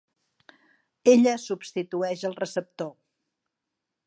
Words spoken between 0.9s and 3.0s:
Ella substitueix el receptor.